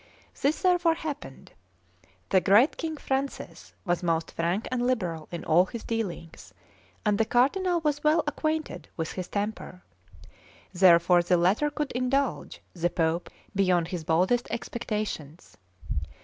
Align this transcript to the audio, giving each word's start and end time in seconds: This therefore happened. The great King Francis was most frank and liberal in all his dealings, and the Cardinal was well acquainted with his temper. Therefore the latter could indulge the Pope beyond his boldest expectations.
This 0.41 0.63
therefore 0.63 0.95
happened. 0.95 1.51
The 2.29 2.41
great 2.41 2.75
King 2.75 2.97
Francis 2.97 3.75
was 3.85 4.01
most 4.01 4.31
frank 4.31 4.67
and 4.71 4.81
liberal 4.87 5.27
in 5.31 5.45
all 5.45 5.65
his 5.67 5.83
dealings, 5.83 6.55
and 7.05 7.19
the 7.19 7.23
Cardinal 7.23 7.81
was 7.81 8.03
well 8.03 8.23
acquainted 8.25 8.89
with 8.97 9.11
his 9.11 9.27
temper. 9.27 9.83
Therefore 10.73 11.21
the 11.21 11.37
latter 11.37 11.69
could 11.69 11.91
indulge 11.91 12.61
the 12.73 12.89
Pope 12.89 13.29
beyond 13.55 13.89
his 13.89 14.03
boldest 14.03 14.49
expectations. 14.49 15.55